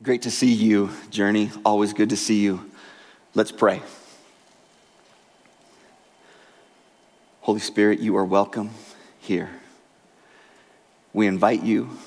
[0.00, 1.50] Great to see you, Journey.
[1.64, 2.70] Always good to see you.
[3.34, 3.82] Let's pray.
[7.40, 8.70] Holy Spirit, you are welcome
[9.18, 9.50] here.
[11.12, 11.98] We invite you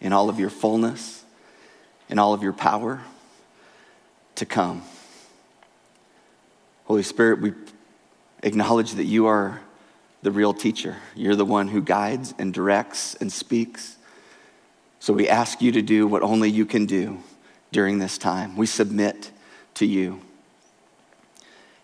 [0.00, 1.24] in all of your fullness,
[2.08, 3.02] in all of your power,
[4.36, 4.82] to come.
[6.84, 7.52] Holy Spirit, we
[8.44, 9.60] acknowledge that you are
[10.22, 10.94] the real teacher.
[11.16, 13.96] You're the one who guides and directs and speaks.
[15.00, 17.18] So we ask you to do what only you can do
[17.72, 18.56] during this time.
[18.56, 19.30] We submit
[19.74, 20.20] to you.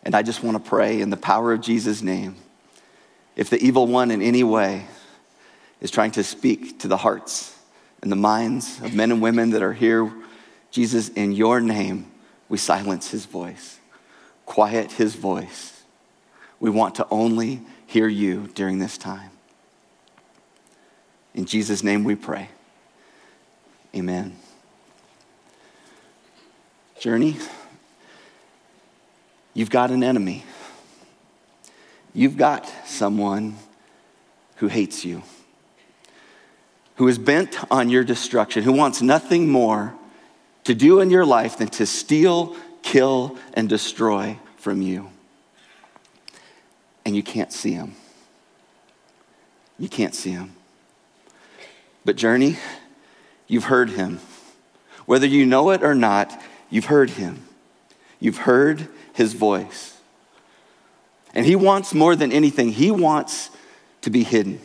[0.03, 2.37] And I just want to pray in the power of Jesus' name.
[3.37, 4.87] If the evil one in any way
[5.81, 7.57] is trying to speak to the hearts
[8.03, 10.13] and the minds of men and women that are here,
[10.71, 12.11] Jesus, in your name,
[12.49, 13.79] we silence his voice,
[14.45, 15.83] quiet his voice.
[16.61, 19.31] We want to only hear you during this time.
[21.35, 22.49] In Jesus' name we pray.
[23.95, 24.37] Amen.
[26.99, 27.37] Journey,
[29.53, 30.45] you've got an enemy.
[32.13, 33.57] You've got someone
[34.57, 35.23] who hates you,
[36.97, 39.95] who is bent on your destruction, who wants nothing more
[40.65, 45.09] to do in your life than to steal, kill, and destroy from you.
[47.05, 47.95] And you can't see him.
[49.79, 50.55] You can't see him.
[52.05, 52.57] But, Journey,
[53.47, 54.21] You've heard him.
[55.07, 57.47] Whether you know it or not, you've heard him.
[58.21, 59.99] You've heard his voice.
[61.35, 63.51] And he wants more than anything, he wants
[64.03, 64.61] to be hidden.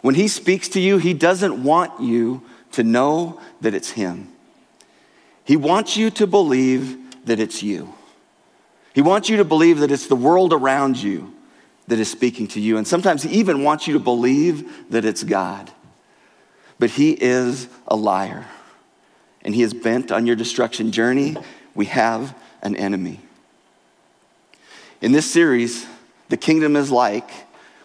[0.00, 4.28] When he speaks to you, he doesn't want you to know that it's him.
[5.44, 7.92] He wants you to believe that it's you.
[8.94, 11.32] He wants you to believe that it's the world around you
[11.88, 12.76] that is speaking to you.
[12.76, 15.70] And sometimes he even wants you to believe that it's God
[16.82, 18.44] but he is a liar.
[19.42, 21.36] And he is bent on your destruction journey.
[21.76, 23.20] We have an enemy.
[25.00, 25.86] In this series,
[26.28, 27.30] The Kingdom is Like,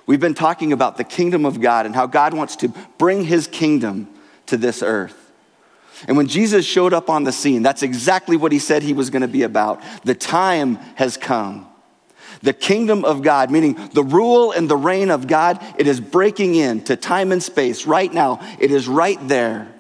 [0.08, 3.46] we've been talking about the kingdom of God and how God wants to bring his
[3.46, 4.08] kingdom
[4.48, 5.32] to this earth.
[6.08, 9.12] And when Jesus showed up on the scene, that's exactly what he said he was
[9.12, 9.80] going to be about.
[10.06, 11.68] The time has come
[12.42, 16.56] the kingdom of God, meaning the rule and the reign of God, it is breaking
[16.56, 18.40] into time and space right now.
[18.60, 19.72] It is right there.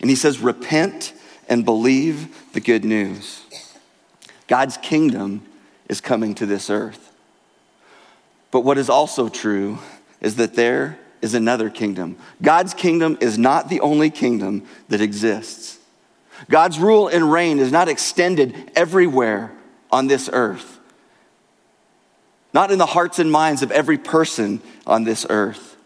[0.00, 1.12] And he says, Repent
[1.48, 3.42] and believe the good news.
[4.46, 5.42] God's kingdom
[5.88, 7.12] is coming to this earth.
[8.50, 9.78] But what is also true
[10.20, 12.16] is that there is another kingdom.
[12.42, 15.78] God's kingdom is not the only kingdom that exists.
[16.48, 19.52] God's rule and reign is not extended everywhere
[19.90, 20.69] on this earth
[22.52, 25.76] not in the hearts and minds of every person on this earth.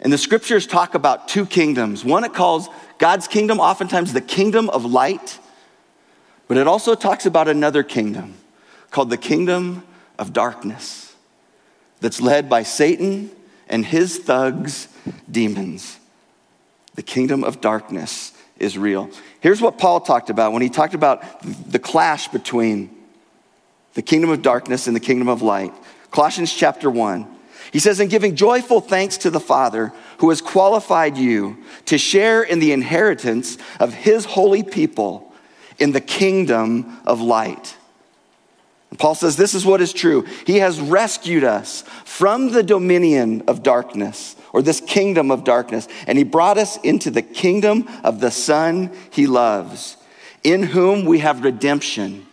[0.00, 2.04] And the scriptures talk about two kingdoms.
[2.04, 5.38] One it calls God's kingdom, oftentimes the kingdom of light,
[6.48, 8.34] but it also talks about another kingdom
[8.90, 9.82] called the kingdom
[10.18, 11.14] of darkness
[12.00, 13.30] that's led by Satan
[13.68, 14.88] and his thugs,
[15.30, 15.98] demons.
[16.94, 19.10] The kingdom of darkness is real.
[19.40, 22.95] Here's what Paul talked about when he talked about the clash between
[23.96, 25.72] the kingdom of darkness and the kingdom of light.
[26.10, 27.26] Colossians chapter 1.
[27.72, 32.42] He says, In giving joyful thanks to the Father who has qualified you to share
[32.42, 35.32] in the inheritance of his holy people
[35.78, 37.74] in the kingdom of light.
[38.90, 40.26] And Paul says, This is what is true.
[40.46, 46.18] He has rescued us from the dominion of darkness, or this kingdom of darkness, and
[46.18, 49.96] he brought us into the kingdom of the Son he loves,
[50.44, 52.25] in whom we have redemption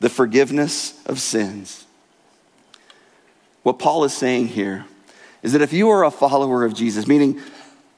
[0.00, 1.84] the forgiveness of sins.
[3.62, 4.86] What Paul is saying here
[5.42, 7.40] is that if you are a follower of Jesus, meaning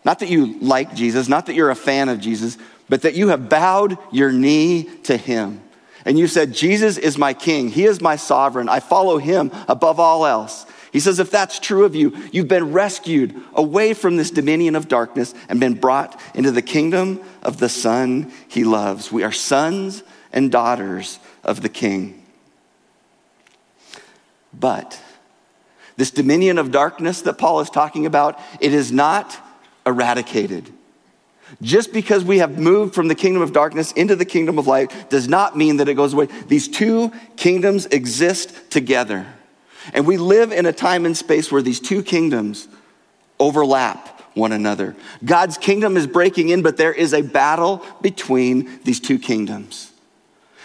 [0.05, 3.29] not that you like Jesus, not that you're a fan of Jesus, but that you
[3.29, 5.61] have bowed your knee to him
[6.05, 10.01] and you said, Jesus is my king, he is my sovereign, I follow him above
[10.01, 10.67] all else.
[10.93, 14.89] He says, if that's true of you, you've been rescued away from this dominion of
[14.89, 19.13] darkness and been brought into the kingdom of the Son he loves.
[19.13, 22.25] We are sons and daughters of the king.
[24.53, 25.01] But
[25.97, 29.39] this dominion of darkness that Paul is talking about, it is not
[29.87, 30.73] eradicated.
[31.61, 35.11] Just because we have moved from the kingdom of darkness into the kingdom of light
[35.11, 36.29] does not mean that it goes away.
[36.47, 39.27] These two kingdoms exist together.
[39.93, 42.69] And we live in a time and space where these two kingdoms
[43.39, 44.95] overlap one another.
[45.25, 49.90] God's kingdom is breaking in, but there is a battle between these two kingdoms.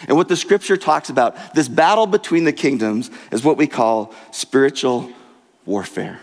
[0.07, 4.13] And what the scripture talks about, this battle between the kingdoms, is what we call
[4.31, 5.11] spiritual
[5.65, 6.19] warfare.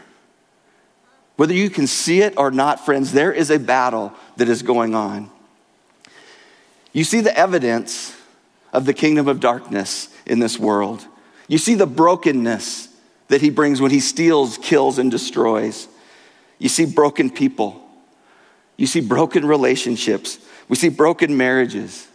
[1.36, 4.94] Whether you can see it or not, friends, there is a battle that is going
[4.94, 5.30] on.
[6.92, 8.14] You see the evidence
[8.72, 11.06] of the kingdom of darkness in this world.
[11.48, 12.88] You see the brokenness
[13.28, 15.88] that he brings when he steals, kills, and destroys.
[16.58, 17.82] You see broken people.
[18.76, 20.38] You see broken relationships.
[20.68, 22.06] We see broken marriages.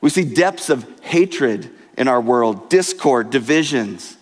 [0.00, 4.16] We see depths of hatred in our world, discord, divisions,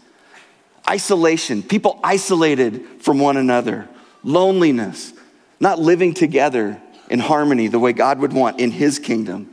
[0.88, 3.88] isolation, people isolated from one another,
[4.23, 5.12] loneliness,
[5.61, 6.81] not living together
[7.11, 9.53] in harmony the way God would want in His kingdom,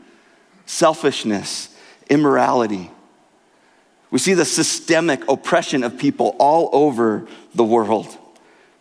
[0.65, 1.75] selfishness,
[2.09, 2.91] immorality.
[4.09, 8.17] We see the systemic oppression of people all over the world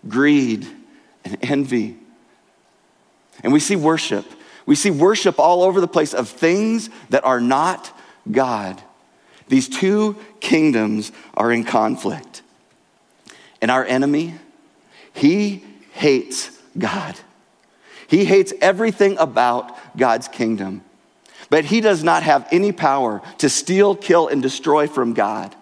[0.08, 0.66] greed
[1.24, 1.96] and envy.
[3.42, 4.26] And we see worship.
[4.66, 7.96] We see worship all over the place of things that are not
[8.30, 8.80] God.
[9.48, 12.42] These two kingdoms are in conflict.
[13.60, 14.34] And our enemy,
[15.12, 17.16] he hates God.
[18.06, 20.82] He hates everything about God's kingdom.
[21.48, 25.54] But he does not have any power to steal, kill, and destroy from God.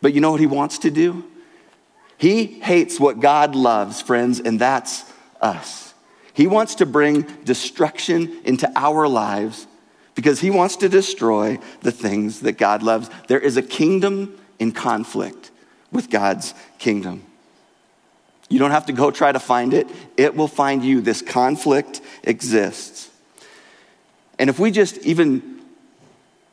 [0.00, 1.24] But you know what he wants to do?
[2.16, 5.04] He hates what God loves, friends, and that's
[5.40, 5.83] us.
[6.34, 9.66] He wants to bring destruction into our lives
[10.14, 13.08] because he wants to destroy the things that God loves.
[13.28, 15.52] There is a kingdom in conflict
[15.92, 17.24] with God's kingdom.
[18.48, 21.00] You don't have to go try to find it, it will find you.
[21.00, 23.10] This conflict exists.
[24.38, 25.62] And if we just even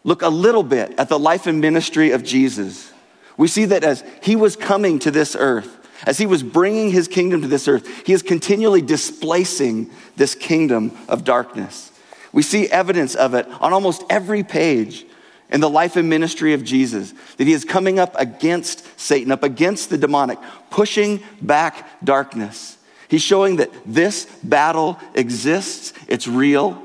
[0.03, 2.91] look a little bit at the life and ministry of Jesus,
[3.35, 7.07] we see that as he was coming to this earth, as he was bringing his
[7.07, 11.91] kingdom to this earth, he is continually displacing this kingdom of darkness.
[12.33, 15.05] We see evidence of it on almost every page
[15.51, 19.43] in the life and ministry of Jesus, that he is coming up against Satan, up
[19.43, 20.39] against the demonic,
[20.69, 22.77] pushing back darkness.
[23.09, 26.81] He's showing that this battle exists, it's real,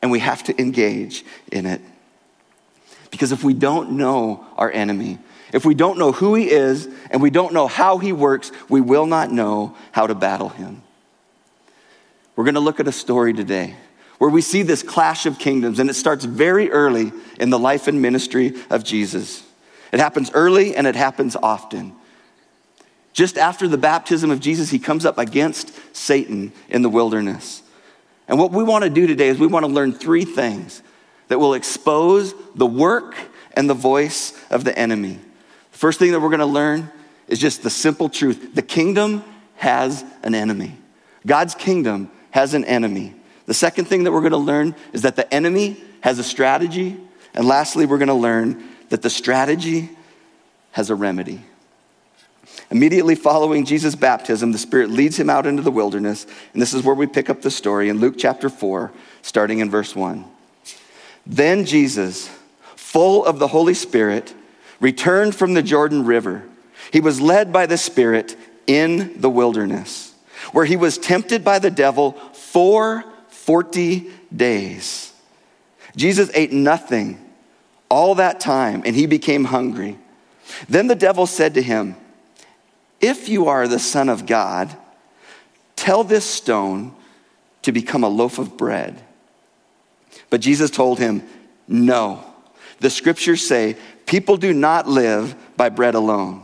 [0.00, 1.82] and we have to engage in it.
[3.10, 5.18] Because if we don't know our enemy,
[5.54, 8.80] if we don't know who he is and we don't know how he works, we
[8.80, 10.82] will not know how to battle him.
[12.34, 13.76] We're going to look at a story today
[14.18, 17.86] where we see this clash of kingdoms, and it starts very early in the life
[17.86, 19.44] and ministry of Jesus.
[19.92, 21.94] It happens early and it happens often.
[23.12, 27.62] Just after the baptism of Jesus, he comes up against Satan in the wilderness.
[28.26, 30.82] And what we want to do today is we want to learn three things
[31.28, 33.14] that will expose the work
[33.52, 35.20] and the voice of the enemy.
[35.74, 36.90] First thing that we're going to learn
[37.26, 39.24] is just the simple truth the kingdom
[39.56, 40.78] has an enemy.
[41.26, 43.14] God's kingdom has an enemy.
[43.46, 46.96] The second thing that we're going to learn is that the enemy has a strategy.
[47.34, 49.90] And lastly, we're going to learn that the strategy
[50.72, 51.42] has a remedy.
[52.70, 56.24] Immediately following Jesus' baptism, the Spirit leads him out into the wilderness.
[56.52, 58.92] And this is where we pick up the story in Luke chapter 4,
[59.22, 60.24] starting in verse 1.
[61.26, 62.30] Then Jesus,
[62.76, 64.34] full of the Holy Spirit,
[64.84, 66.42] returned from the Jordan River.
[66.92, 68.36] He was led by the Spirit
[68.66, 70.14] in the wilderness,
[70.52, 75.10] where he was tempted by the devil for 40 days.
[75.96, 77.18] Jesus ate nothing
[77.88, 79.98] all that time, and he became hungry.
[80.68, 81.96] Then the devil said to him,
[83.00, 84.76] if you are the Son of God,
[85.76, 86.94] tell this stone
[87.62, 89.02] to become a loaf of bread.
[90.28, 91.26] But Jesus told him,
[91.66, 92.22] No.
[92.80, 96.42] The scriptures say, People do not live by bread alone.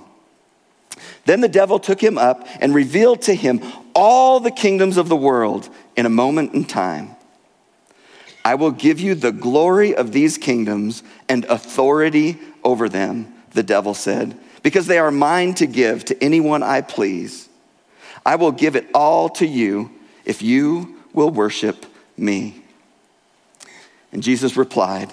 [1.24, 3.60] Then the devil took him up and revealed to him
[3.94, 7.16] all the kingdoms of the world in a moment in time.
[8.44, 13.94] I will give you the glory of these kingdoms and authority over them, the devil
[13.94, 17.48] said because they are mine to give to anyone I please.
[18.24, 19.90] I will give it all to you
[20.24, 21.86] if you will worship
[22.16, 22.62] me.
[24.12, 25.12] And Jesus replied,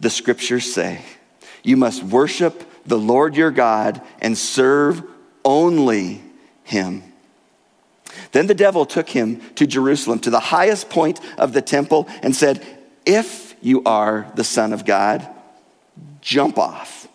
[0.00, 1.02] The scriptures say,
[1.66, 5.02] You must worship the Lord your God and serve
[5.44, 6.22] only
[6.62, 7.02] him.
[8.30, 12.34] Then the devil took him to Jerusalem, to the highest point of the temple, and
[12.36, 12.64] said,
[13.04, 15.26] If you are the Son of God,
[16.20, 17.08] jump off.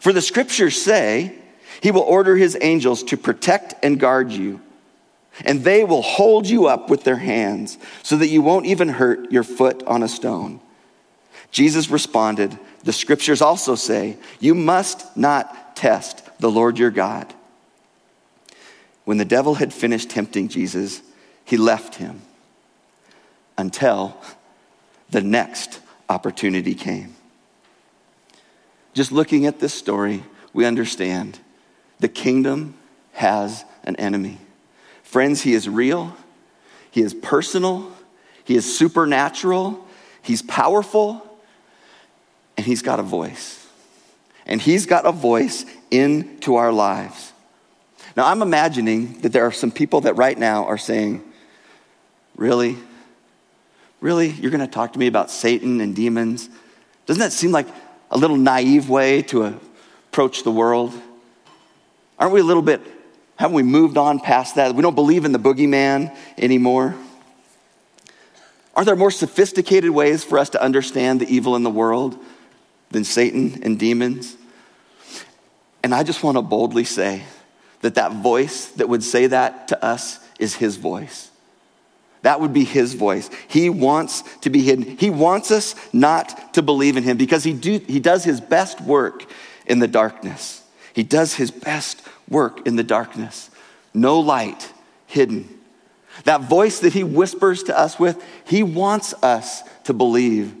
[0.00, 1.36] For the scriptures say,
[1.80, 4.60] He will order His angels to protect and guard you,
[5.44, 9.30] and they will hold you up with their hands so that you won't even hurt
[9.30, 10.60] your foot on a stone.
[11.50, 17.32] Jesus responded, The scriptures also say, You must not test the Lord your God.
[19.04, 21.00] When the devil had finished tempting Jesus,
[21.44, 22.22] he left him
[23.56, 24.16] until
[25.10, 27.14] the next opportunity came.
[28.94, 31.38] Just looking at this story, we understand
[32.00, 32.74] the kingdom
[33.12, 34.38] has an enemy.
[35.02, 36.16] Friends, he is real,
[36.96, 37.92] he is personal,
[38.44, 39.86] He is supernatural,
[40.22, 41.25] He's powerful,
[42.56, 43.66] and He's got a voice.
[44.46, 47.32] And He's got a voice into our lives.
[48.16, 51.22] Now, I'm imagining that there are some people that right now are saying,
[52.36, 52.76] Really?
[54.00, 54.28] Really?
[54.28, 56.50] You're going to talk to me about Satan and demons?
[57.06, 57.66] Doesn't that seem like
[58.10, 59.58] a little naive way to
[60.10, 60.92] approach the world?
[62.18, 62.82] Aren't we a little bit,
[63.36, 64.74] haven't we moved on past that?
[64.74, 66.94] We don't believe in the boogeyman anymore.
[68.74, 72.18] Are there more sophisticated ways for us to understand the evil in the world
[72.90, 74.36] than Satan and demons?
[75.82, 77.22] And I just want to boldly say
[77.82, 81.30] that that voice that would say that to us is his voice.
[82.22, 83.30] That would be his voice.
[83.46, 84.96] He wants to be hidden.
[84.96, 88.80] He wants us not to believe in him because he, do, he does his best
[88.80, 89.24] work
[89.66, 90.64] in the darkness.
[90.92, 93.50] He does his best work in the darkness.
[93.94, 94.72] No light
[95.06, 95.48] hidden.
[96.24, 100.52] That voice that he whispers to us with, he wants us to believe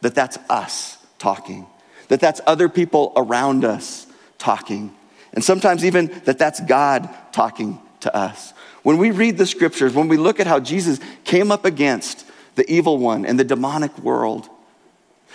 [0.00, 1.66] that that's us talking,
[2.06, 4.06] that that's other people around us
[4.38, 4.94] talking,
[5.32, 8.52] and sometimes even that that's God talking to us.
[8.84, 12.64] When we read the scriptures, when we look at how Jesus came up against the
[12.72, 14.48] evil one and the demonic world,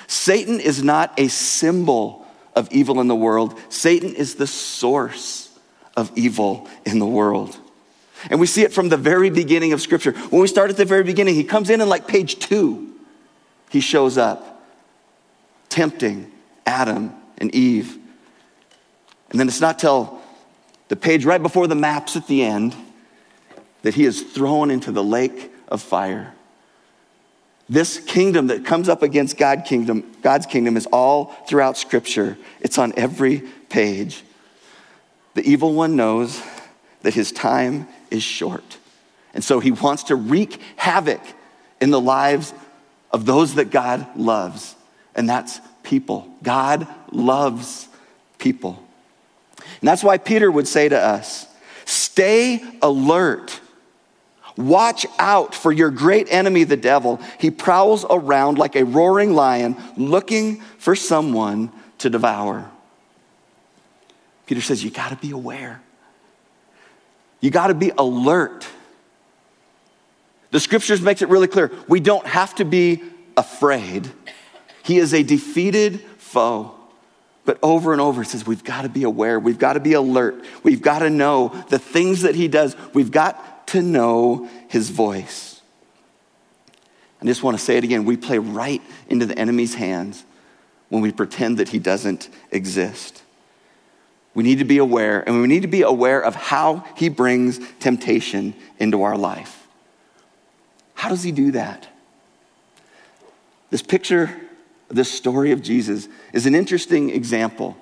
[0.07, 5.49] Satan is not a symbol of evil in the world, Satan is the source
[5.97, 7.57] of evil in the world.
[8.29, 10.13] And we see it from the very beginning of Scripture.
[10.29, 12.93] When we start at the very beginning, he comes in and, like page two,
[13.69, 14.50] he shows up,
[15.71, 16.31] tempting
[16.67, 17.97] Adam and Eve.
[19.31, 20.21] And then it's not till
[20.89, 22.75] the page right before the maps at the end
[23.81, 26.35] that he is thrown into the lake of fire.
[27.69, 32.37] This kingdom that comes up against God kingdom, God's kingdom is all throughout Scripture.
[32.59, 34.23] It's on every page.
[35.35, 36.43] The evil one knows
[37.01, 38.77] that his time is short.
[39.33, 41.21] And so he wants to wreak havoc
[41.79, 42.53] in the lives
[43.11, 44.75] of those that God loves,
[45.15, 46.27] and that's people.
[46.43, 47.87] God loves
[48.37, 48.83] people.
[49.59, 51.47] And that's why Peter would say to us
[51.85, 53.59] stay alert.
[54.57, 57.19] Watch out for your great enemy, the devil.
[57.39, 62.69] He prowls around like a roaring lion looking for someone to devour.
[64.45, 65.81] Peter says, You got to be aware.
[67.39, 68.67] You got to be alert.
[70.51, 71.71] The scriptures makes it really clear.
[71.87, 73.01] We don't have to be
[73.37, 74.11] afraid.
[74.83, 76.75] He is a defeated foe.
[77.43, 79.39] But over and over, it says we've got to be aware.
[79.39, 80.43] We've got to be alert.
[80.63, 82.75] We've got to know the things that he does.
[82.93, 85.61] We've got to know his voice.
[87.21, 88.05] I just want to say it again.
[88.05, 90.23] We play right into the enemy's hands
[90.89, 93.21] when we pretend that he doesn't exist.
[94.33, 97.59] We need to be aware, and we need to be aware of how he brings
[97.79, 99.67] temptation into our life.
[100.93, 101.87] How does he do that?
[103.71, 104.39] This picture,
[104.95, 107.77] this story of Jesus, is an interesting example.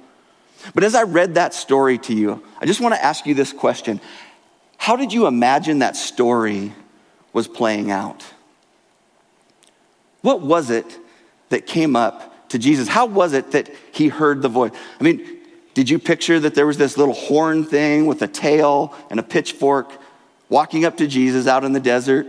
[0.74, 3.54] But as I read that story to you, I just want to ask you this
[3.54, 4.01] question
[4.78, 6.74] How did you imagine that story
[7.34, 8.25] was playing out?
[10.22, 10.98] What was it
[11.50, 12.88] that came up to Jesus?
[12.88, 14.72] How was it that he heard the voice?
[15.00, 15.39] I mean,
[15.74, 19.24] did you picture that there was this little horn thing with a tail and a
[19.24, 19.92] pitchfork
[20.50, 22.28] walking up to Jesus out in the desert?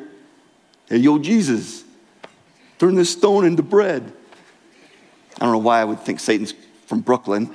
[0.89, 1.83] Hey, yo, Jesus,
[2.79, 4.13] turn this stone into bread.
[5.37, 6.55] I don't know why I would think Satan's
[6.87, 7.55] from Brooklyn.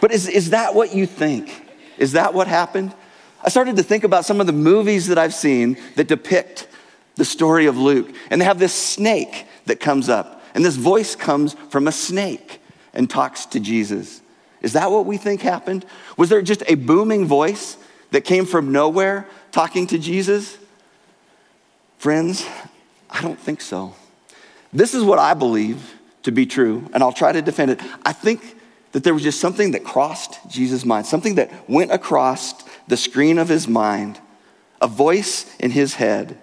[0.00, 1.64] but is, is that what you think?
[1.98, 2.94] Is that what happened?
[3.42, 6.68] I started to think about some of the movies that I've seen that depict
[7.14, 8.14] the story of Luke.
[8.30, 12.60] And they have this snake that comes up, and this voice comes from a snake
[12.92, 14.20] and talks to Jesus.
[14.62, 15.84] Is that what we think happened?
[16.16, 17.76] Was there just a booming voice
[18.10, 20.58] that came from nowhere talking to Jesus?
[21.98, 22.46] Friends,
[23.10, 23.94] I don't think so.
[24.76, 27.80] This is what I believe to be true, and I'll try to defend it.
[28.04, 28.58] I think
[28.92, 32.52] that there was just something that crossed Jesus' mind, something that went across
[32.86, 34.20] the screen of his mind,
[34.82, 36.36] a voice in his head.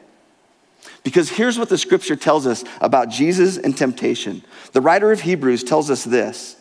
[1.04, 4.44] Because here's what the scripture tells us about Jesus and temptation.
[4.72, 6.56] The writer of Hebrews tells us this.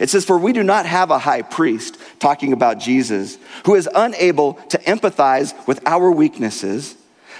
[0.00, 3.90] It says, For we do not have a high priest, talking about Jesus, who is
[3.94, 6.96] unable to empathize with our weaknesses,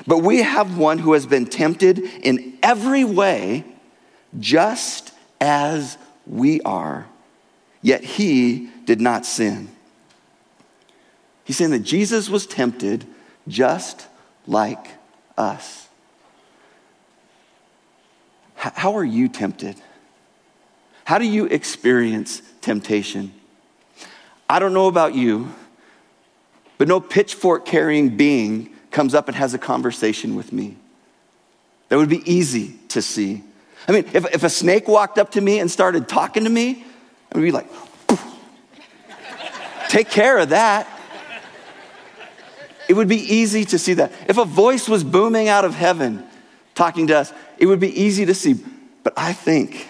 [0.07, 3.65] but we have one who has been tempted in every way,
[4.39, 7.07] just as we are,
[7.83, 9.69] yet he did not sin.
[11.45, 13.07] He's saying that Jesus was tempted
[13.47, 14.07] just
[14.47, 14.87] like
[15.37, 15.89] us.
[18.57, 19.77] How are you tempted?
[21.05, 23.35] How do you experience temptation?
[24.49, 25.55] I don't know about you,
[26.79, 30.77] but no pitchfork carrying being comes up and has a conversation with me.
[31.89, 33.43] that would be easy to see.
[33.87, 36.85] I mean, if, if a snake walked up to me and started talking to me,
[37.31, 37.69] I would be like,
[39.89, 40.89] take care of that.
[42.89, 44.13] It would be easy to see that.
[44.29, 46.25] If a voice was booming out of heaven
[46.75, 48.55] talking to us, it would be easy to see.
[49.03, 49.89] But I think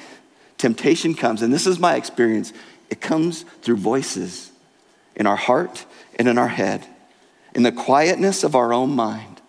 [0.57, 2.53] temptation comes, and this is my experience,
[2.89, 4.51] it comes through voices
[5.15, 5.85] in our heart
[6.19, 6.87] and in our head,
[7.55, 9.41] in the quietness of our own mind,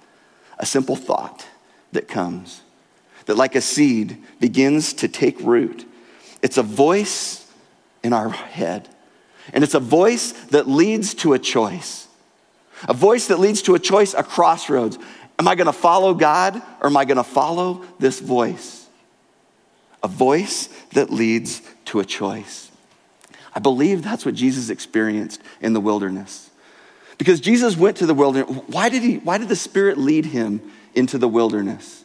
[0.60, 1.46] a simple thought
[1.92, 2.62] that comes
[3.26, 5.86] that, like a seed, begins to take root.
[6.42, 7.52] It's a voice
[8.04, 8.88] in our head,
[9.52, 12.08] and it's a voice that leads to a choice.
[12.88, 14.98] A voice that leads to a choice, a crossroads.
[15.40, 18.86] Am I going to follow God or am I going to follow this voice?
[20.04, 22.70] A voice that leads to a choice.
[23.54, 26.45] I believe that's what Jesus experienced in the wilderness.
[27.18, 28.64] Because Jesus went to the wilderness.
[28.68, 30.62] Why did, he, why did the Spirit lead him
[30.94, 32.04] into the wilderness?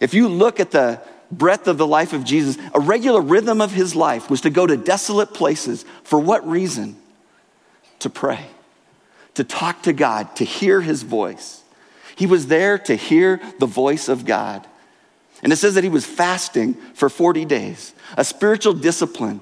[0.00, 3.72] If you look at the breadth of the life of Jesus, a regular rhythm of
[3.72, 5.84] his life was to go to desolate places.
[6.04, 6.96] For what reason?
[8.00, 8.46] To pray,
[9.34, 11.62] to talk to God, to hear his voice.
[12.16, 14.66] He was there to hear the voice of God.
[15.42, 19.40] And it says that he was fasting for 40 days, a spiritual discipline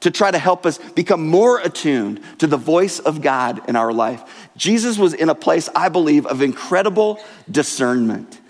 [0.00, 3.92] to try to help us become more attuned to the voice of God in our
[3.92, 4.48] life.
[4.56, 8.40] Jesus was in a place, I believe, of incredible discernment.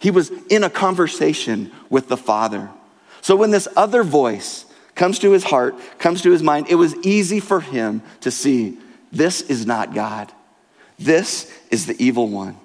[0.00, 2.70] He was in a conversation with the Father.
[3.20, 6.94] So when this other voice comes to his heart, comes to his mind, it was
[6.96, 8.78] easy for him to see
[9.12, 10.32] this is not God.
[10.98, 12.56] This is the evil one.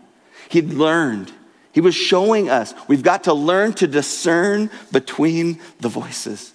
[0.49, 1.31] He'd learned,
[1.71, 6.52] he was showing us we've got to learn to discern between the voices.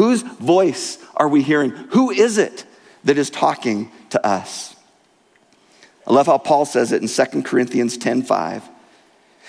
[0.00, 1.72] Whose voice are we hearing?
[1.90, 2.64] Who is it
[3.04, 4.74] that is talking to us?
[6.06, 8.66] I love how Paul says it in 2 Corinthians 10 5.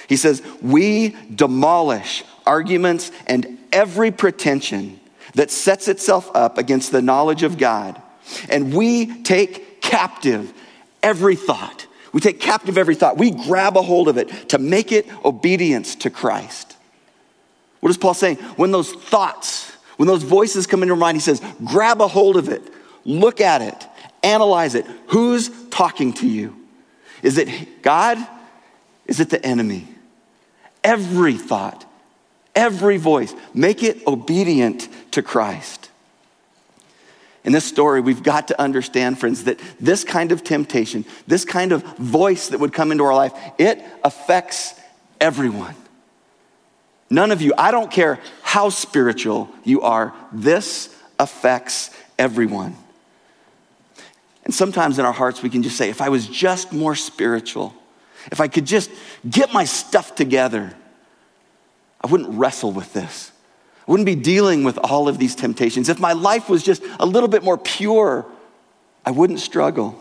[0.09, 4.99] He says, We demolish arguments and every pretension
[5.35, 8.01] that sets itself up against the knowledge of God.
[8.49, 10.53] And we take captive
[11.01, 11.87] every thought.
[12.11, 13.17] We take captive every thought.
[13.17, 16.75] We grab a hold of it to make it obedience to Christ.
[17.79, 18.35] What is Paul saying?
[18.57, 19.70] When those thoughts,
[20.01, 22.61] when those voices come into your mind, he says, grab a hold of it,
[23.05, 23.87] look at it,
[24.23, 24.85] analyze it.
[25.07, 26.55] Who's talking to you?
[27.23, 28.17] Is it God?
[29.05, 29.87] Is it the enemy?
[30.83, 31.85] every thought,
[32.55, 33.33] every voice.
[33.53, 35.89] Make it obedient to Christ.
[37.43, 41.71] In this story, we've got to understand, friends, that this kind of temptation, this kind
[41.71, 44.79] of voice that would come into our life, it affects
[45.19, 45.75] everyone.
[47.09, 48.19] None of you, I don't care
[48.51, 52.75] how spiritual you are, this affects everyone.
[54.43, 57.73] And sometimes in our hearts, we can just say, if I was just more spiritual,
[58.29, 58.91] if I could just
[59.29, 60.73] get my stuff together,
[62.01, 63.31] I wouldn't wrestle with this.
[63.87, 65.87] I wouldn't be dealing with all of these temptations.
[65.87, 68.25] If my life was just a little bit more pure,
[69.05, 69.97] I wouldn't struggle.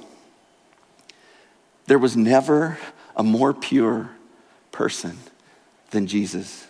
[1.86, 2.78] There was never
[3.14, 4.10] a more pure
[4.72, 5.18] person
[5.92, 6.66] than Jesus.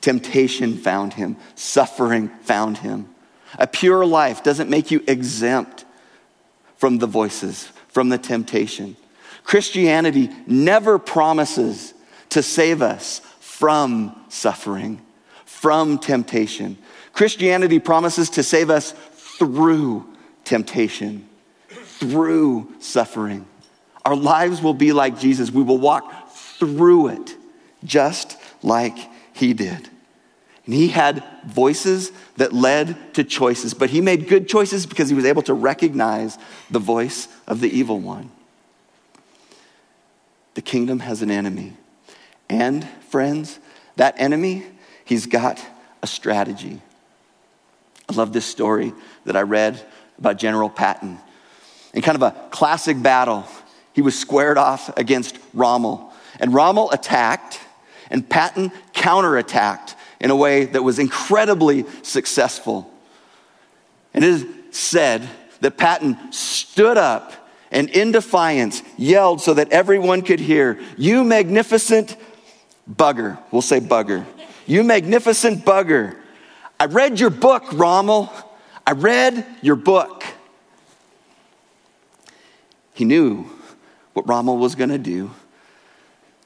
[0.00, 3.08] Temptation found him, suffering found him.
[3.58, 5.84] A pure life doesn't make you exempt
[6.76, 8.96] from the voices, from the temptation.
[9.42, 11.94] Christianity never promises
[12.30, 15.00] to save us from suffering,
[15.44, 16.78] from temptation.
[17.12, 20.06] Christianity promises to save us through
[20.44, 21.28] temptation,
[21.68, 23.46] through suffering.
[24.04, 25.50] Our lives will be like Jesus.
[25.50, 27.36] We will walk through it
[27.84, 28.96] just like
[29.38, 29.88] he did.
[30.66, 35.14] And he had voices that led to choices, but he made good choices because he
[35.14, 36.36] was able to recognize
[36.70, 38.30] the voice of the evil one.
[40.54, 41.74] The kingdom has an enemy.
[42.50, 43.58] And, friends,
[43.96, 44.64] that enemy,
[45.04, 45.64] he's got
[46.02, 46.82] a strategy.
[48.08, 48.92] I love this story
[49.24, 49.80] that I read
[50.18, 51.18] about General Patton.
[51.94, 53.46] In kind of a classic battle,
[53.92, 56.12] he was squared off against Rommel.
[56.40, 57.60] And Rommel attacked,
[58.10, 62.90] and Patton counterattacked in a way that was incredibly successful.
[64.12, 65.28] And it is said
[65.60, 67.32] that Patton stood up
[67.70, 72.16] and in defiance yelled so that everyone could hear, You magnificent
[72.90, 73.38] bugger.
[73.50, 74.24] We'll say bugger.
[74.66, 76.16] You magnificent bugger.
[76.80, 78.30] I read your book, Rommel.
[78.86, 80.24] I read your book.
[82.94, 83.44] He knew
[84.12, 85.30] what Rommel was going to do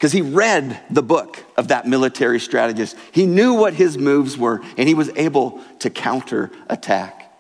[0.03, 2.97] because he read the book of that military strategist.
[3.13, 7.33] He knew what his moves were and he was able to counter attack.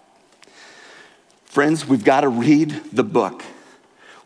[1.44, 3.42] Friends, we've got to read the book.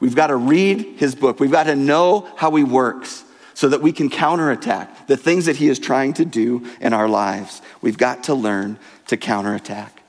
[0.00, 1.40] We've got to read his book.
[1.40, 5.56] We've got to know how he works so that we can counterattack the things that
[5.56, 7.62] he is trying to do in our lives.
[7.80, 10.02] We've got to learn to counterattack.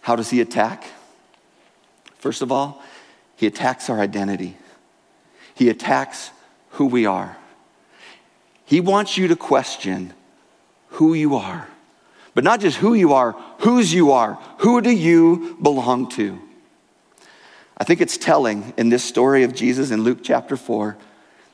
[0.00, 0.84] How does he attack?
[2.16, 2.82] First of all,
[3.36, 4.56] he attacks our identity.
[5.54, 6.30] He attacks
[6.80, 7.36] who we are.
[8.64, 10.14] He wants you to question
[10.92, 11.68] who you are.
[12.32, 14.38] But not just who you are, whose you are.
[14.60, 16.40] Who do you belong to?
[17.76, 20.96] I think it's telling in this story of Jesus in Luke chapter 4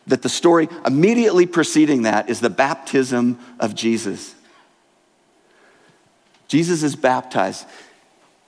[0.07, 4.33] that the story immediately preceding that is the baptism of Jesus.
[6.47, 7.67] Jesus is baptized.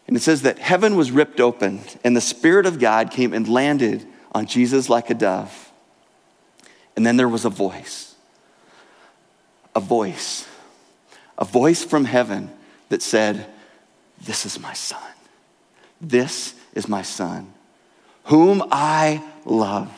[0.06, 3.48] And it says that heaven was ripped open, and the Spirit of God came and
[3.48, 5.67] landed on Jesus like a dove.
[6.98, 8.16] And then there was a voice.
[9.76, 10.48] A voice.
[11.38, 12.50] A voice from heaven
[12.88, 13.46] that said,
[14.20, 15.12] This is my son.
[16.00, 17.52] This is my son,
[18.24, 19.92] whom I love.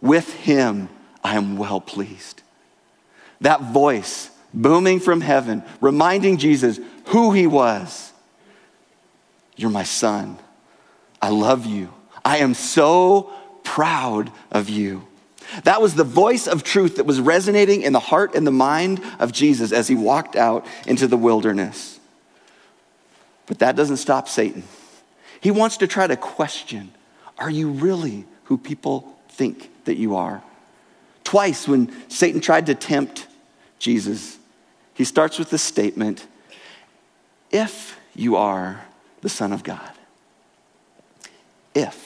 [0.00, 0.88] With him
[1.22, 2.42] I am well pleased.
[3.40, 8.12] That voice booming from heaven, reminding Jesus who he was.
[9.54, 10.36] You're my son.
[11.22, 11.94] I love you.
[12.24, 13.30] I am so
[13.62, 15.06] proud of you.
[15.64, 19.02] That was the voice of truth that was resonating in the heart and the mind
[19.18, 22.00] of Jesus as he walked out into the wilderness.
[23.46, 24.64] But that doesn't stop Satan.
[25.40, 26.92] He wants to try to question
[27.38, 30.42] are you really who people think that you are?
[31.22, 33.26] Twice, when Satan tried to tempt
[33.78, 34.38] Jesus,
[34.94, 36.26] he starts with the statement
[37.50, 38.84] if you are
[39.20, 39.90] the Son of God.
[41.74, 42.05] If.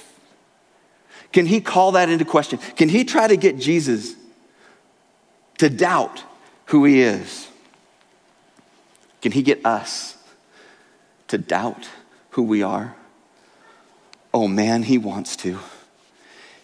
[1.32, 2.58] Can he call that into question?
[2.76, 4.14] Can he try to get Jesus
[5.58, 6.24] to doubt
[6.66, 7.48] who he is?
[9.22, 10.16] Can he get us
[11.28, 11.88] to doubt
[12.30, 12.96] who we are?
[14.32, 15.58] Oh man, he wants to.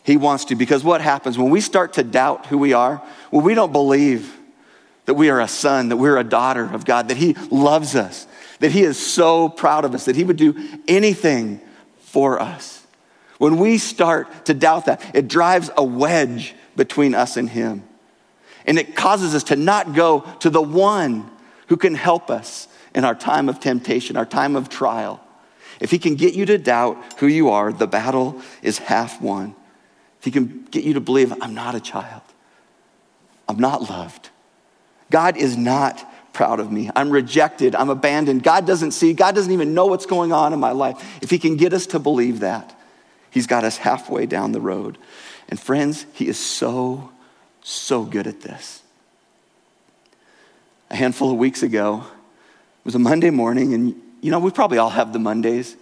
[0.02, 3.44] He wants to because what happens when we start to doubt who we are, when
[3.44, 4.36] we don't believe
[5.04, 8.26] that we are a son, that we're a daughter of God, that he loves us,
[8.60, 11.60] that he is so proud of us, that he would do anything
[11.98, 12.85] for us
[13.38, 17.84] when we start to doubt that, it drives a wedge between us and Him.
[18.66, 21.30] And it causes us to not go to the one
[21.68, 25.20] who can help us in our time of temptation, our time of trial.
[25.80, 29.54] If He can get you to doubt who you are, the battle is half won.
[30.18, 32.22] If He can get you to believe, I'm not a child,
[33.48, 34.30] I'm not loved,
[35.10, 36.04] God is not
[36.36, 36.90] proud of me.
[36.94, 37.74] I'm rejected.
[37.74, 38.42] I'm abandoned.
[38.42, 39.14] God doesn't see.
[39.14, 41.18] God doesn't even know what's going on in my life.
[41.22, 42.75] If He can get us to believe that,
[43.36, 44.96] He's got us halfway down the road.
[45.50, 47.10] And friends, He is so,
[47.62, 48.80] so good at this.
[50.88, 54.78] A handful of weeks ago, it was a Monday morning, and you know, we probably
[54.78, 55.76] all have the Mondays,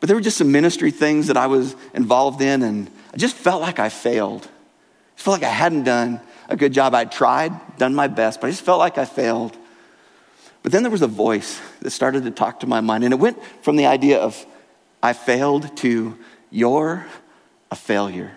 [0.00, 3.36] but there were just some ministry things that I was involved in, and I just
[3.36, 4.44] felt like I failed.
[5.16, 6.92] I felt like I hadn't done a good job.
[6.92, 9.56] I'd tried, done my best, but I just felt like I failed.
[10.64, 13.20] But then there was a voice that started to talk to my mind, and it
[13.20, 14.44] went from the idea of
[15.04, 16.18] I failed to
[16.54, 17.04] you're
[17.72, 18.30] a failure.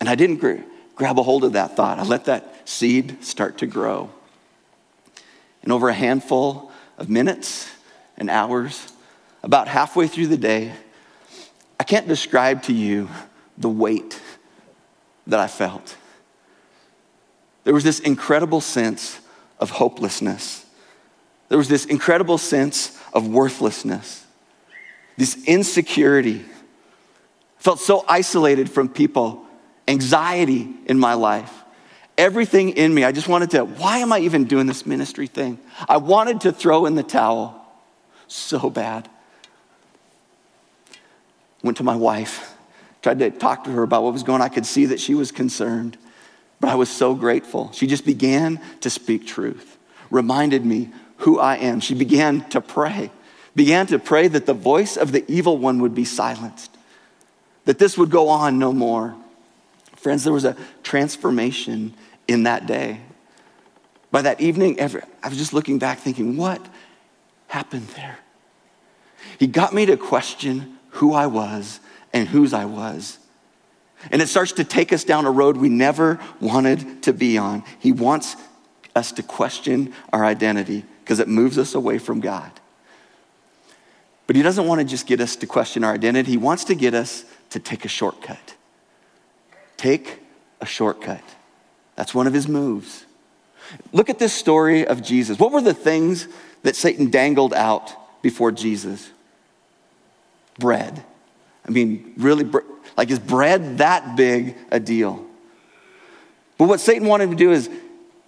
[0.00, 0.62] And I didn't gr-
[0.94, 1.98] grab a hold of that thought.
[1.98, 4.08] I let that seed start to grow.
[5.62, 7.70] And over a handful of minutes
[8.16, 8.92] and hours,
[9.42, 10.72] about halfway through the day,
[11.78, 13.10] I can't describe to you
[13.58, 14.18] the weight
[15.26, 15.96] that I felt.
[17.64, 19.20] There was this incredible sense
[19.58, 20.64] of hopelessness.
[21.50, 24.24] There was this incredible sense of worthlessness,
[25.18, 26.46] this insecurity
[27.64, 29.42] felt so isolated from people,
[29.88, 31.50] anxiety in my life.
[32.18, 35.58] Everything in me, I just wanted to, why am I even doing this ministry thing?
[35.88, 37.66] I wanted to throw in the towel
[38.28, 39.08] so bad.
[41.62, 42.54] Went to my wife,
[43.00, 44.46] tried to talk to her about what was going on.
[44.46, 45.96] I could see that she was concerned,
[46.60, 47.72] but I was so grateful.
[47.72, 49.78] She just began to speak truth,
[50.10, 51.80] reminded me who I am.
[51.80, 53.10] She began to pray,
[53.56, 56.73] began to pray that the voice of the evil one would be silenced
[57.64, 59.14] that this would go on no more.
[59.96, 61.94] Friends, there was a transformation
[62.28, 63.00] in that day.
[64.10, 66.64] By that evening, every, I was just looking back thinking, what
[67.48, 68.18] happened there?
[69.38, 71.80] He got me to question who I was
[72.12, 73.18] and whose I was.
[74.10, 77.64] And it starts to take us down a road we never wanted to be on.
[77.78, 78.36] He wants
[78.94, 82.50] us to question our identity because it moves us away from God.
[84.26, 86.74] But he doesn't want to just get us to question our identity, he wants to
[86.74, 88.56] get us to take a shortcut.
[89.76, 90.18] Take
[90.60, 91.22] a shortcut.
[91.94, 93.04] That's one of his moves.
[93.92, 95.38] Look at this story of Jesus.
[95.38, 96.26] What were the things
[96.64, 99.08] that Satan dangled out before Jesus?
[100.58, 101.04] Bread.
[101.64, 102.44] I mean, really,
[102.96, 105.24] like, is bread that big a deal?
[106.58, 107.70] But what Satan wanted to do is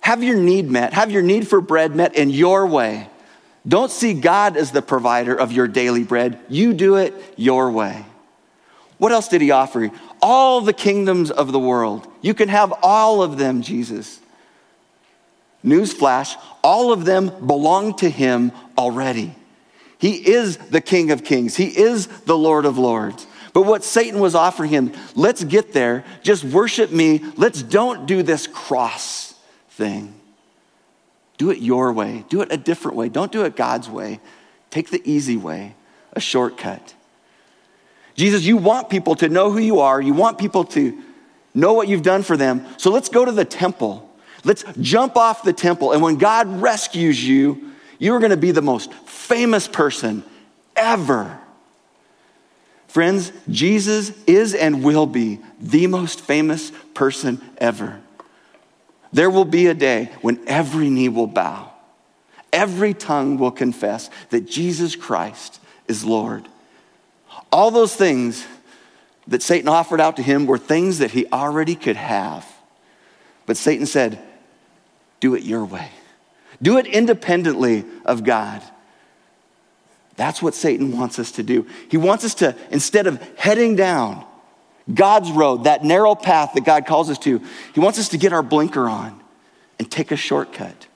[0.02, 3.10] have your need met, have your need for bread met in your way.
[3.66, 6.38] Don't see God as the provider of your daily bread.
[6.48, 8.04] You do it your way.
[8.98, 9.90] What else did he offer you?
[10.22, 12.06] All the kingdoms of the world.
[12.22, 14.20] You can have all of them, Jesus.
[15.64, 19.34] Newsflash, all of them belong to him already.
[19.98, 23.26] He is the King of Kings, He is the Lord of Lords.
[23.52, 28.22] But what Satan was offering him, let's get there, just worship me, let's don't do
[28.22, 29.34] this cross
[29.70, 30.14] thing.
[31.38, 34.20] Do it your way, do it a different way, don't do it God's way.
[34.68, 35.74] Take the easy way,
[36.12, 36.92] a shortcut.
[38.16, 40.98] Jesus, you want people to know who you are, you want people to
[41.54, 42.66] know what you've done for them.
[42.78, 44.02] So let's go to the temple.
[44.44, 45.92] Let's jump off the temple.
[45.92, 50.22] And when God rescues you, you're going to be the most famous person
[50.74, 51.38] ever.
[52.88, 58.00] Friends, Jesus is and will be the most famous person ever.
[59.12, 61.70] There will be a day when every knee will bow,
[62.52, 66.48] every tongue will confess that Jesus Christ is Lord.
[67.56, 68.46] All those things
[69.28, 72.46] that Satan offered out to him were things that he already could have.
[73.46, 74.18] But Satan said,
[75.20, 75.88] Do it your way.
[76.60, 78.62] Do it independently of God.
[80.16, 81.66] That's what Satan wants us to do.
[81.90, 84.26] He wants us to, instead of heading down
[84.92, 87.40] God's road, that narrow path that God calls us to,
[87.72, 89.18] he wants us to get our blinker on
[89.78, 90.88] and take a shortcut.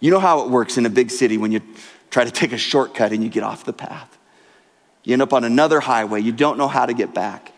[0.00, 1.60] You know how it works in a big city when you
[2.08, 4.16] try to take a shortcut and you get off the path.
[5.04, 7.52] You end up on another highway, you don't know how to get back.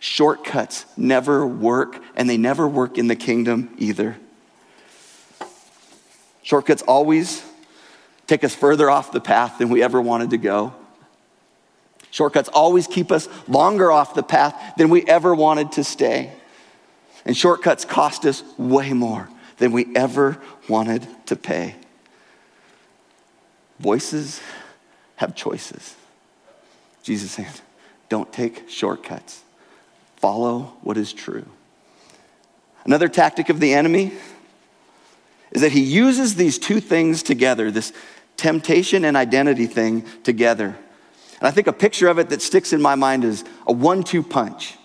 [0.00, 4.16] Shortcuts never work, and they never work in the kingdom either.
[6.42, 7.44] Shortcuts always
[8.26, 10.74] take us further off the path than we ever wanted to go.
[12.10, 16.32] Shortcuts always keep us longer off the path than we ever wanted to stay.
[17.24, 21.76] And shortcuts cost us way more than we ever wanted to pay.
[23.78, 24.40] Voices
[25.16, 25.94] have choices.
[27.10, 27.60] Jesus said,
[28.08, 29.42] don't take shortcuts.
[30.18, 31.44] Follow what is true.
[32.84, 34.12] Another tactic of the enemy
[35.50, 37.92] is that he uses these two things together this
[38.36, 40.76] temptation and identity thing together.
[41.40, 44.04] And I think a picture of it that sticks in my mind is a one
[44.04, 44.76] two punch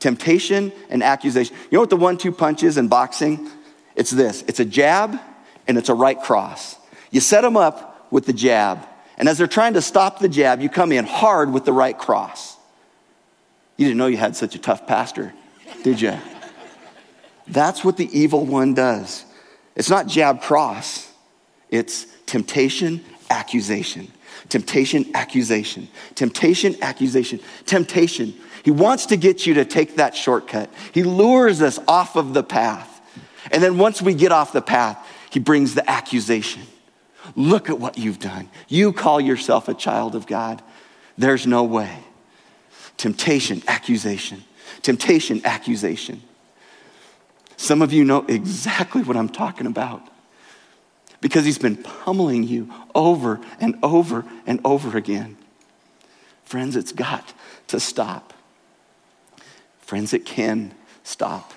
[0.00, 1.54] temptation and accusation.
[1.70, 3.48] You know what the one two punch is in boxing?
[3.94, 5.20] It's this it's a jab
[5.68, 6.74] and it's a right cross.
[7.12, 8.88] You set them up with the jab,
[9.20, 11.96] and as they're trying to stop the jab, you come in hard with the right
[11.96, 12.56] cross.
[13.76, 15.34] You didn't know you had such a tough pastor,
[15.82, 16.16] did you?
[17.46, 19.26] That's what the evil one does.
[19.76, 21.12] It's not jab cross,
[21.68, 24.10] it's temptation, accusation.
[24.48, 25.88] Temptation, accusation.
[26.14, 27.40] Temptation, accusation.
[27.66, 28.34] Temptation.
[28.64, 30.70] He wants to get you to take that shortcut.
[30.92, 33.02] He lures us off of the path.
[33.52, 36.62] And then once we get off the path, he brings the accusation.
[37.36, 38.48] Look at what you've done.
[38.68, 40.62] You call yourself a child of God.
[41.16, 41.98] There's no way.
[42.96, 44.44] Temptation, accusation.
[44.82, 46.22] Temptation, accusation.
[47.56, 50.02] Some of you know exactly what I'm talking about
[51.20, 55.36] because he's been pummeling you over and over and over again.
[56.44, 57.32] Friends, it's got
[57.68, 58.32] to stop.
[59.80, 60.72] Friends, it can
[61.04, 61.52] stop.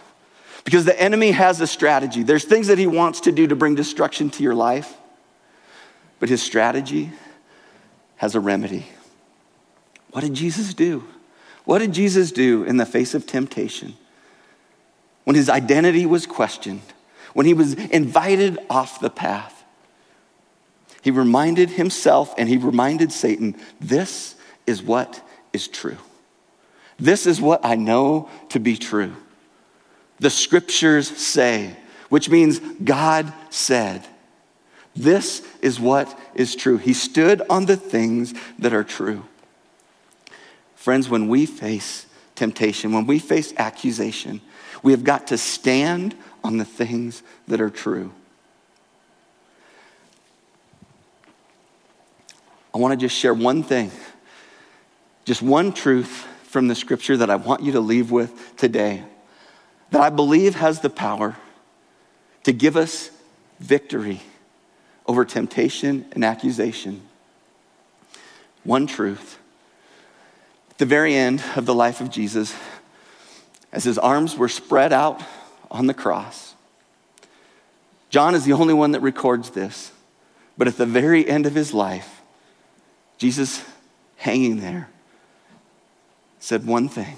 [0.66, 2.24] Because the enemy has a strategy.
[2.24, 4.96] There's things that he wants to do to bring destruction to your life,
[6.24, 7.12] but his strategy
[8.16, 8.86] has a remedy.
[10.12, 11.04] What did Jesus do?
[11.66, 13.98] What did Jesus do in the face of temptation?
[15.26, 16.80] when his identity was questioned,
[17.34, 19.66] when he was invited off the path,
[21.02, 25.98] he reminded himself and he reminded Satan this is what is true.
[26.98, 29.14] This is what I know to be true.
[30.20, 31.76] The scriptures say,
[32.08, 34.08] which means God said.
[34.96, 36.78] This is what is true.
[36.78, 39.24] He stood on the things that are true.
[40.76, 44.42] Friends, when we face temptation, when we face accusation,
[44.84, 48.12] we have got to stand on the things that are true.
[52.74, 53.92] I want to just share one thing,
[55.26, 59.04] just one truth from the scripture that I want you to leave with today
[59.94, 61.36] that I believe has the power
[62.44, 63.12] to give us
[63.60, 64.22] victory
[65.06, 67.02] over temptation and accusation.
[68.64, 69.40] One truth.
[70.72, 72.56] At the very end of the life of Jesus,
[73.72, 75.22] as his arms were spread out
[75.70, 76.56] on the cross.
[78.10, 79.92] John is the only one that records this.
[80.58, 82.22] But at the very end of his life,
[83.18, 83.64] Jesus,
[84.18, 84.90] hanging there,
[86.40, 87.18] said one thing.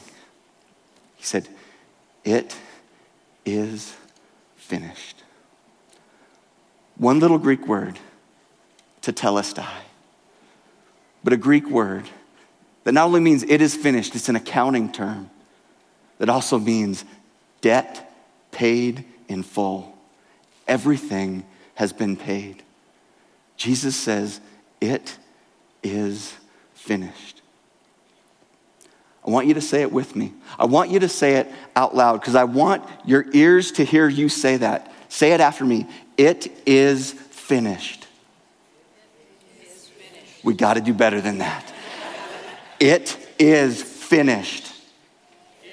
[1.16, 1.50] He said,
[2.24, 2.56] It
[3.46, 3.96] is
[4.56, 5.24] finished.
[6.98, 8.00] One little Greek word,
[9.02, 9.68] tetelestai,
[11.24, 12.06] but a Greek word
[12.84, 15.30] that not only means it is finished, it's an accounting term
[16.20, 17.04] that also means
[17.62, 18.12] debt
[18.52, 19.98] paid in full.
[20.68, 22.64] Everything has been paid.
[23.58, 24.40] Jesus says,
[24.80, 25.18] It
[25.84, 26.34] is
[26.74, 27.42] finished.
[29.26, 30.34] I want you to say it with me.
[30.60, 34.08] I want you to say it out loud because I want your ears to hear
[34.08, 34.92] you say that.
[35.10, 35.88] Say it after me.
[36.18, 38.08] It is finished.
[40.44, 41.74] We got to do better than that.
[42.80, 44.72] It is finished.
[45.64, 45.72] It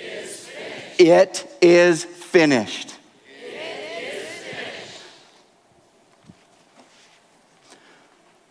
[0.00, 1.00] is finished.
[1.00, 2.94] It is finished.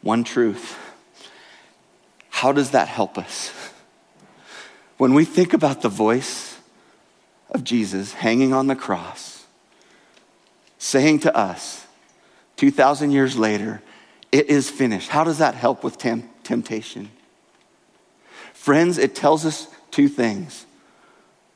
[0.01, 0.77] One truth.
[2.29, 3.51] How does that help us?
[4.97, 6.59] When we think about the voice
[7.49, 9.34] of Jesus hanging on the cross,
[10.85, 11.83] saying to us,
[12.57, 13.81] 2,000 years later,
[14.31, 15.09] it is finished.
[15.09, 17.09] How does that help with tem- temptation?
[18.53, 20.67] Friends, it tells us two things.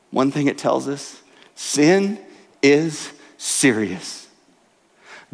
[0.09, 1.21] One thing it tells us
[1.53, 2.17] sin
[2.63, 4.27] is serious.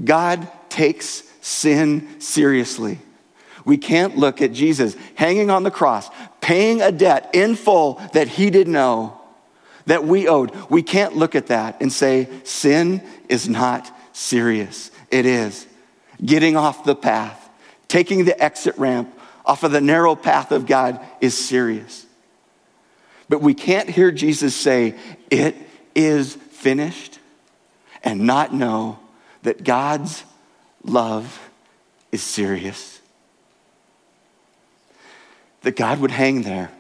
[0.04, 3.00] God takes sin seriously.
[3.64, 6.10] We can't look at Jesus hanging on the cross,
[6.42, 9.18] paying a debt in full that he didn't know,
[9.86, 10.52] that we owed.
[10.70, 14.92] We can't look at that and say, sin is not serious.
[15.12, 15.68] It is.
[16.24, 17.50] Getting off the path,
[17.88, 19.14] taking the exit ramp
[19.46, 22.06] off of the narrow path of God is serious.
[23.30, 24.96] But we can't hear Jesus say,
[25.30, 25.56] It
[25.94, 27.20] is finished,
[28.04, 29.00] and not know
[29.44, 30.24] that God's
[30.84, 31.40] love
[32.12, 32.96] is serious
[35.66, 36.72] that God would hang there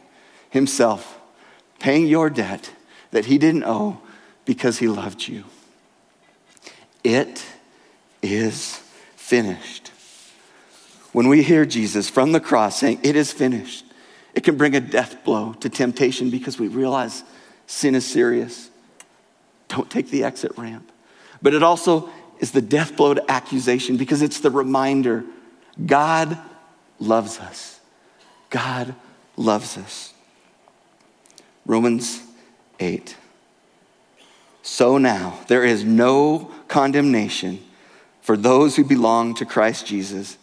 [0.52, 1.20] himself,
[1.80, 2.72] paying your debt
[3.16, 3.98] that he didn't owe
[4.44, 5.46] because he loved you.
[7.02, 7.46] It
[8.22, 8.76] is
[9.16, 9.88] finished.
[11.14, 13.86] When we hear Jesus from the cross saying, It is finished,
[14.34, 17.24] it can bring a death blow to temptation because we realize
[17.68, 18.70] sin is serious.
[19.70, 20.92] Don't take the exit ramp.
[21.42, 25.24] But it also is the death blow to accusation because it's the reminder
[25.86, 26.38] God
[27.00, 27.80] loves us.
[28.50, 28.94] God
[29.38, 30.14] loves us.
[31.66, 32.25] Romans
[32.80, 33.16] 8.
[34.62, 37.64] So now, there is no condemnation
[38.22, 40.38] for those who belong to Christ Jesus.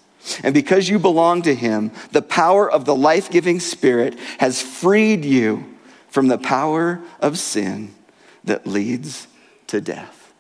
[0.45, 5.25] And because you belong to him, the power of the life giving Spirit has freed
[5.25, 5.77] you
[6.09, 7.95] from the power of sin
[8.45, 9.27] that leads
[9.67, 10.33] to death.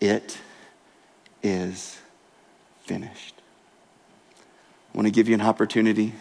[0.00, 0.38] It
[1.42, 1.98] is
[2.82, 3.34] finished.
[4.92, 6.14] I want to give you an opportunity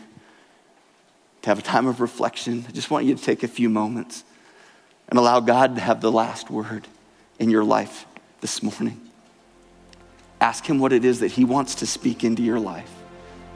[1.42, 2.66] to have a time of reflection.
[2.68, 4.24] I just want you to take a few moments
[5.08, 6.88] and allow God to have the last word
[7.40, 8.06] in your life
[8.42, 9.00] this morning.
[10.42, 12.92] Ask Him what it is that He wants to speak into your life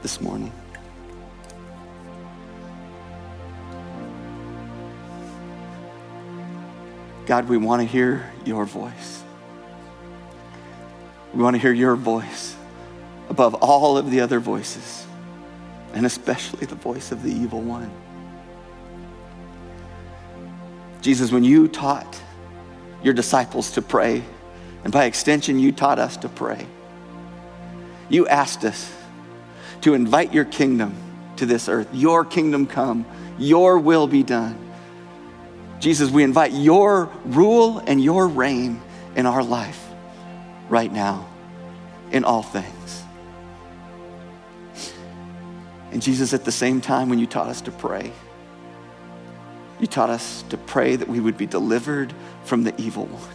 [0.02, 0.52] this morning.
[7.26, 9.22] God, we want to hear your voice.
[11.32, 12.54] We want to hear your voice
[13.30, 15.06] above all of the other voices
[15.94, 17.90] and especially the voice of the evil one.
[21.00, 22.20] Jesus, when you taught
[23.02, 24.22] your disciples to pray,
[24.82, 26.66] and by extension, you taught us to pray,
[28.08, 28.92] you asked us
[29.82, 30.94] to invite your kingdom
[31.36, 31.88] to this earth.
[31.92, 33.04] Your kingdom come,
[33.38, 34.58] your will be done.
[35.78, 38.80] Jesus, we invite your rule and your reign
[39.14, 39.82] in our life
[40.68, 41.28] right now,
[42.10, 43.03] in all things.
[45.94, 48.10] And Jesus, at the same time, when you taught us to pray,
[49.78, 53.32] you taught us to pray that we would be delivered from the evil one.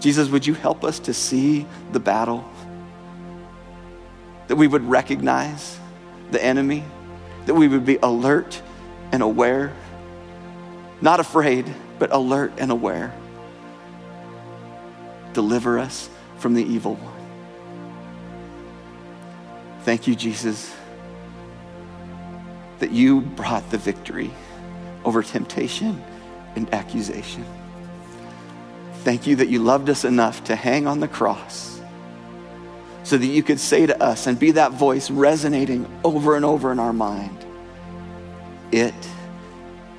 [0.00, 2.48] Jesus, would you help us to see the battle?
[4.46, 5.78] That we would recognize
[6.30, 6.82] the enemy,
[7.44, 8.62] that we would be alert
[9.12, 9.74] and aware,
[11.02, 11.66] not afraid,
[11.98, 13.12] but alert and aware.
[15.34, 16.08] Deliver us
[16.38, 17.17] from the evil one.
[19.88, 20.76] Thank you, Jesus,
[22.78, 24.30] that you brought the victory
[25.02, 26.04] over temptation
[26.56, 27.42] and accusation.
[28.96, 31.80] Thank you that you loved us enough to hang on the cross
[33.02, 36.70] so that you could say to us and be that voice resonating over and over
[36.70, 37.46] in our mind
[38.70, 39.08] It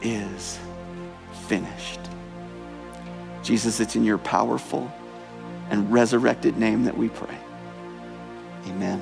[0.03, 0.59] is
[1.47, 1.99] finished.
[3.41, 4.93] Jesus, it's in your powerful
[5.71, 7.39] and resurrected name that we pray.
[8.67, 9.01] Amen.